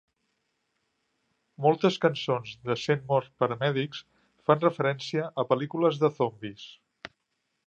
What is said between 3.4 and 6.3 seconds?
Paramedics fan referència a pel·lícules de